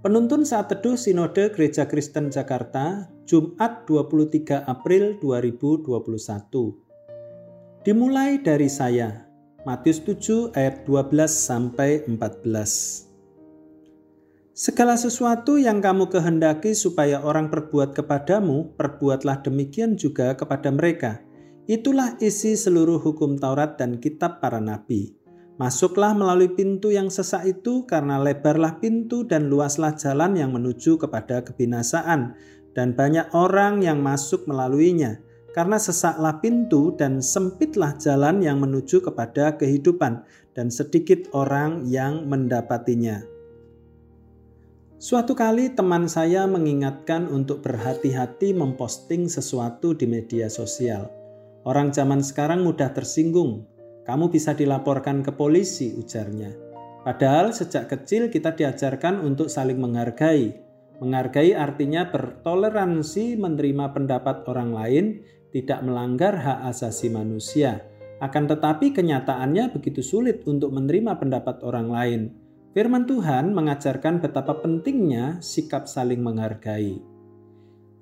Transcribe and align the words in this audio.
Penuntun 0.00 0.48
saat 0.48 0.72
teduh 0.72 0.96
Sinode 0.96 1.52
Gereja 1.52 1.84
Kristen 1.84 2.32
Jakarta, 2.32 3.12
Jumat 3.28 3.84
23 3.84 4.64
April 4.64 5.20
2021. 5.20 7.84
Dimulai 7.84 8.40
dari 8.40 8.72
saya, 8.72 9.28
Matius 9.68 10.00
7 10.00 10.56
ayat 10.56 10.88
12 10.88 11.04
sampai 11.28 12.08
14. 12.08 12.16
Segala 14.56 14.96
sesuatu 14.96 15.60
yang 15.60 15.84
kamu 15.84 16.08
kehendaki 16.08 16.72
supaya 16.72 17.20
orang 17.20 17.52
perbuat 17.52 17.92
kepadamu, 17.92 18.72
perbuatlah 18.80 19.44
demikian 19.44 20.00
juga 20.00 20.32
kepada 20.32 20.72
mereka. 20.72 21.20
Itulah 21.68 22.16
isi 22.24 22.56
seluruh 22.56 23.04
hukum 23.04 23.36
Taurat 23.36 23.76
dan 23.76 24.00
kitab 24.00 24.40
para 24.40 24.64
nabi. 24.64 25.19
Masuklah 25.60 26.16
melalui 26.16 26.48
pintu 26.56 26.88
yang 26.88 27.12
sesak 27.12 27.44
itu 27.44 27.84
karena 27.84 28.16
lebarlah 28.16 28.80
pintu 28.80 29.28
dan 29.28 29.52
luaslah 29.52 29.92
jalan 29.92 30.32
yang 30.32 30.56
menuju 30.56 30.96
kepada 30.96 31.44
kebinasaan 31.44 32.32
dan 32.72 32.96
banyak 32.96 33.28
orang 33.36 33.84
yang 33.84 34.00
masuk 34.00 34.48
melaluinya. 34.48 35.20
Karena 35.52 35.76
sesaklah 35.76 36.40
pintu 36.40 36.96
dan 36.96 37.20
sempitlah 37.20 37.92
jalan 38.00 38.40
yang 38.40 38.56
menuju 38.56 39.04
kepada 39.04 39.60
kehidupan 39.60 40.24
dan 40.56 40.72
sedikit 40.72 41.28
orang 41.36 41.84
yang 41.84 42.24
mendapatinya. 42.24 43.20
Suatu 44.96 45.36
kali 45.36 45.76
teman 45.76 46.08
saya 46.08 46.48
mengingatkan 46.48 47.28
untuk 47.28 47.60
berhati-hati 47.60 48.56
memposting 48.56 49.28
sesuatu 49.28 49.92
di 49.92 50.08
media 50.08 50.48
sosial. 50.48 51.12
Orang 51.68 51.92
zaman 51.92 52.24
sekarang 52.24 52.64
mudah 52.64 52.96
tersinggung 52.96 53.68
kamu 54.10 54.26
bisa 54.26 54.58
dilaporkan 54.58 55.22
ke 55.22 55.30
polisi, 55.30 55.94
ujarnya. 55.94 56.50
Padahal 57.06 57.54
sejak 57.54 57.86
kecil 57.86 58.26
kita 58.26 58.58
diajarkan 58.58 59.22
untuk 59.22 59.46
saling 59.46 59.78
menghargai. 59.78 60.50
Menghargai 60.98 61.54
artinya 61.54 62.10
bertoleransi 62.10 63.38
menerima 63.38 63.94
pendapat 63.94 64.42
orang 64.50 64.74
lain, 64.74 65.04
tidak 65.54 65.80
melanggar 65.86 66.34
hak 66.34 66.74
asasi 66.74 67.06
manusia. 67.06 67.86
Akan 68.18 68.50
tetapi 68.50 68.90
kenyataannya 68.92 69.72
begitu 69.72 70.02
sulit 70.02 70.42
untuk 70.44 70.74
menerima 70.74 71.16
pendapat 71.16 71.62
orang 71.62 71.88
lain. 71.88 72.22
Firman 72.74 73.06
Tuhan 73.06 73.54
mengajarkan 73.54 74.18
betapa 74.18 74.58
pentingnya 74.58 75.38
sikap 75.38 75.86
saling 75.86 76.18
menghargai. 76.20 77.00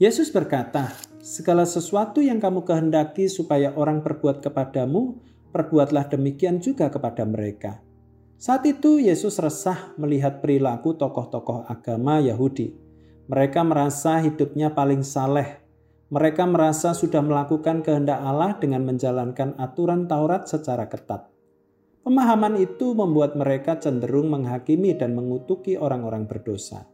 Yesus 0.00 0.32
berkata, 0.32 0.88
"Segala 1.18 1.66
sesuatu 1.66 2.24
yang 2.24 2.40
kamu 2.40 2.62
kehendaki 2.64 3.28
supaya 3.28 3.76
orang 3.76 4.00
perbuat 4.00 4.40
kepadamu, 4.40 5.20
perbuatlah 5.56 6.12
demikian 6.12 6.60
juga 6.60 6.92
kepada 6.92 7.24
mereka. 7.24 7.80
Saat 8.36 8.68
itu 8.68 9.00
Yesus 9.00 9.40
resah 9.40 9.96
melihat 9.96 10.44
perilaku 10.44 10.92
tokoh-tokoh 10.92 11.64
agama 11.64 12.20
Yahudi. 12.20 12.76
Mereka 13.32 13.64
merasa 13.64 14.20
hidupnya 14.20 14.76
paling 14.76 15.00
saleh. 15.00 15.64
Mereka 16.12 16.44
merasa 16.44 16.92
sudah 16.92 17.24
melakukan 17.24 17.80
kehendak 17.80 18.20
Allah 18.20 18.60
dengan 18.60 18.84
menjalankan 18.84 19.56
aturan 19.56 20.04
Taurat 20.04 20.44
secara 20.44 20.84
ketat. 20.86 21.32
Pemahaman 22.04 22.60
itu 22.60 22.94
membuat 22.94 23.34
mereka 23.34 23.80
cenderung 23.80 24.30
menghakimi 24.30 24.94
dan 24.94 25.16
mengutuki 25.16 25.74
orang-orang 25.74 26.28
berdosa. 26.28 26.86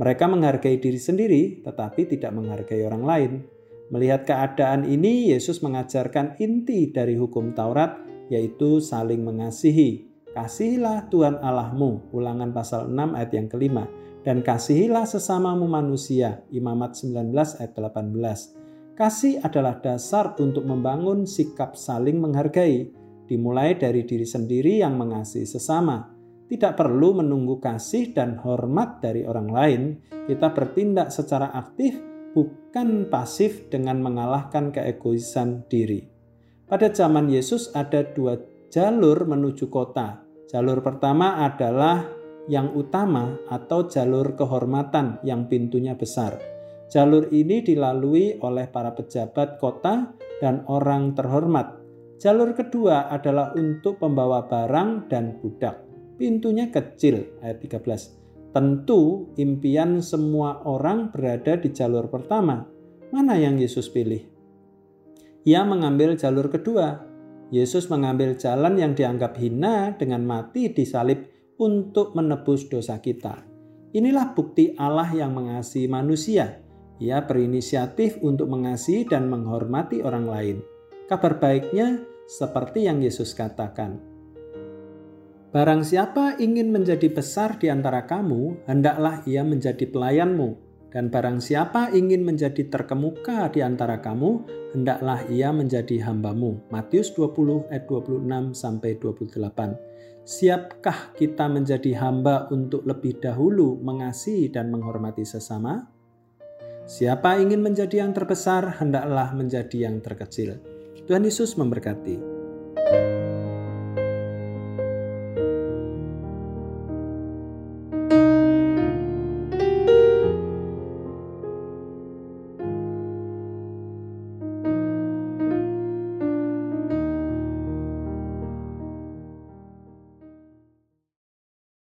Mereka 0.00 0.24
menghargai 0.26 0.80
diri 0.82 0.98
sendiri, 0.98 1.42
tetapi 1.62 2.10
tidak 2.10 2.34
menghargai 2.34 2.82
orang 2.82 3.04
lain. 3.06 3.32
Melihat 3.88 4.28
keadaan 4.28 4.84
ini, 4.84 5.32
Yesus 5.32 5.64
mengajarkan 5.64 6.36
inti 6.36 6.92
dari 6.92 7.16
hukum 7.16 7.56
Taurat, 7.56 7.96
yaitu 8.28 8.84
saling 8.84 9.24
mengasihi. 9.24 10.04
Kasihilah 10.36 11.08
Tuhan 11.08 11.40
Allahmu, 11.40 12.12
ulangan 12.12 12.52
pasal 12.52 12.92
6 12.92 13.16
ayat 13.16 13.32
yang 13.32 13.48
kelima. 13.48 13.88
Dan 14.20 14.44
kasihilah 14.44 15.08
sesamamu 15.08 15.64
manusia, 15.64 16.44
imamat 16.52 17.00
19 17.00 17.32
ayat 17.32 17.72
18. 17.72 18.92
Kasih 18.92 19.40
adalah 19.40 19.80
dasar 19.80 20.36
untuk 20.36 20.68
membangun 20.68 21.24
sikap 21.24 21.72
saling 21.72 22.20
menghargai, 22.20 22.92
dimulai 23.24 23.78
dari 23.80 24.04
diri 24.04 24.28
sendiri 24.28 24.84
yang 24.84 25.00
mengasihi 25.00 25.48
sesama. 25.48 26.12
Tidak 26.44 26.76
perlu 26.76 27.24
menunggu 27.24 27.56
kasih 27.56 28.12
dan 28.12 28.36
hormat 28.36 29.00
dari 29.00 29.24
orang 29.24 29.48
lain, 29.48 29.82
kita 30.28 30.52
bertindak 30.52 31.08
secara 31.08 31.52
aktif 31.56 32.07
bukan 32.32 33.08
pasif 33.08 33.68
dengan 33.72 34.00
mengalahkan 34.04 34.72
keegoisan 34.72 35.64
diri. 35.68 36.08
Pada 36.68 36.92
zaman 36.92 37.32
Yesus 37.32 37.72
ada 37.72 38.04
dua 38.04 38.36
jalur 38.68 39.24
menuju 39.24 39.72
kota. 39.72 40.20
Jalur 40.48 40.84
pertama 40.84 41.44
adalah 41.44 42.04
yang 42.48 42.72
utama 42.72 43.36
atau 43.48 43.88
jalur 43.88 44.36
kehormatan 44.36 45.20
yang 45.24 45.48
pintunya 45.48 45.96
besar. 45.96 46.40
Jalur 46.88 47.28
ini 47.28 47.60
dilalui 47.60 48.40
oleh 48.40 48.64
para 48.72 48.96
pejabat 48.96 49.60
kota 49.60 50.16
dan 50.40 50.64
orang 50.68 51.12
terhormat. 51.12 51.76
Jalur 52.16 52.56
kedua 52.56 53.12
adalah 53.12 53.52
untuk 53.54 54.00
pembawa 54.00 54.48
barang 54.48 55.12
dan 55.12 55.36
budak. 55.38 55.84
Pintunya 56.18 56.72
kecil, 56.72 57.38
ayat 57.44 57.62
13. 57.62 58.27
Tentu 58.48 59.28
impian 59.36 60.00
semua 60.00 60.64
orang 60.64 61.12
berada 61.12 61.60
di 61.60 61.68
jalur 61.68 62.08
pertama. 62.08 62.64
Mana 63.12 63.36
yang 63.36 63.60
Yesus 63.60 63.92
pilih? 63.92 64.24
Ia 65.44 65.64
mengambil 65.68 66.16
jalur 66.16 66.48
kedua. 66.48 67.04
Yesus 67.48 67.88
mengambil 67.88 68.36
jalan 68.36 68.76
yang 68.76 68.92
dianggap 68.92 69.36
hina 69.40 69.96
dengan 69.96 70.24
mati 70.24 70.68
di 70.72 70.84
salib 70.84 71.24
untuk 71.60 72.12
menebus 72.16 72.68
dosa 72.68 73.00
kita. 73.00 73.44
Inilah 73.96 74.36
bukti 74.36 74.76
Allah 74.76 75.08
yang 75.16 75.32
mengasihi 75.32 75.88
manusia. 75.88 76.60
Ia 77.00 77.24
berinisiatif 77.24 78.20
untuk 78.20 78.52
mengasihi 78.52 79.08
dan 79.08 79.32
menghormati 79.32 80.04
orang 80.04 80.26
lain. 80.28 80.56
Kabar 81.08 81.40
baiknya 81.40 82.04
seperti 82.28 82.84
yang 82.84 83.00
Yesus 83.00 83.32
katakan, 83.32 83.96
Barang 85.48 85.80
siapa 85.80 86.36
ingin 86.36 86.68
menjadi 86.68 87.08
besar 87.08 87.56
di 87.56 87.72
antara 87.72 88.04
kamu, 88.04 88.68
hendaklah 88.68 89.24
ia 89.24 89.40
menjadi 89.40 89.88
pelayanmu. 89.88 90.68
Dan 90.92 91.08
barang 91.08 91.40
siapa 91.40 91.88
ingin 91.96 92.20
menjadi 92.20 92.68
terkemuka 92.68 93.48
di 93.48 93.64
antara 93.64 94.00
kamu, 94.04 94.44
hendaklah 94.76 95.24
ia 95.32 95.48
menjadi 95.48 96.04
hambamu. 96.04 96.60
Matius 96.68 97.16
20 97.16 97.64
ayat 97.72 97.88
26 97.88 98.52
sampai 98.52 99.00
28. 99.00 99.76
Siapkah 100.28 101.16
kita 101.16 101.48
menjadi 101.48 101.96
hamba 101.96 102.52
untuk 102.52 102.84
lebih 102.84 103.16
dahulu 103.16 103.80
mengasihi 103.80 104.52
dan 104.52 104.68
menghormati 104.68 105.24
sesama? 105.24 105.88
Siapa 106.84 107.40
ingin 107.40 107.64
menjadi 107.64 108.04
yang 108.04 108.12
terbesar, 108.12 108.84
hendaklah 108.84 109.32
menjadi 109.32 109.88
yang 109.88 110.04
terkecil. 110.04 110.60
Tuhan 111.08 111.24
Yesus 111.24 111.56
memberkati. 111.56 112.20